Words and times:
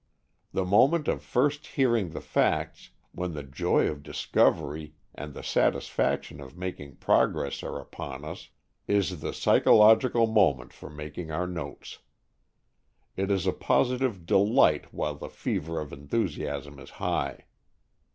The 0.51 0.65
moment 0.65 1.07
of 1.07 1.21
first 1.21 1.67
hearing 1.77 2.09
the 2.09 2.21
facts, 2.21 2.89
when 3.11 3.33
the 3.33 3.43
joy 3.43 3.87
of 3.87 4.01
discovery 4.01 4.95
and 5.13 5.35
the 5.35 5.43
satisfaction 5.43 6.41
of 6.41 6.57
making 6.57 6.95
progress 6.95 7.61
are 7.61 7.77
upon 7.79 8.25
us, 8.25 8.49
is 8.87 9.21
the 9.21 9.31
psychological 9.31 10.25
moment 10.25 10.73
for 10.73 10.89
making 10.89 11.29
our 11.29 11.45
notes. 11.45 11.99
It 13.15 13.29
is 13.29 13.45
a 13.45 13.53
positive 13.53 14.25
delight 14.25 14.91
while 14.91 15.13
the 15.13 15.29
fever 15.29 15.79
of 15.79 15.93
enthusiasm 15.93 16.79
is 16.79 16.89
high. 16.97 17.45